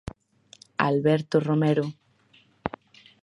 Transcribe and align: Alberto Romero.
Alberto 0.89 1.35
Romero. 1.49 1.85